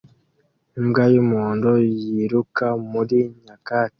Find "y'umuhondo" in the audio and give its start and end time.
1.13-1.71